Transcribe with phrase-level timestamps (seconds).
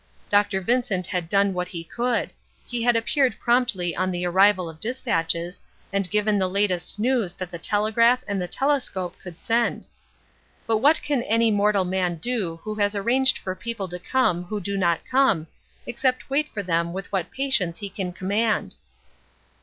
[0.29, 0.61] Dr.
[0.61, 2.31] Vincent had done what he could;
[2.65, 5.61] he had appeared promptly on the arrival of dispatches,
[5.93, 9.85] and given the latest news that the telegraph and the telescope would send.
[10.65, 14.59] But what can any mortal man do who has arranged for people to come who
[14.59, 15.45] do not come,
[15.85, 18.77] except wait for them with what patience he can command.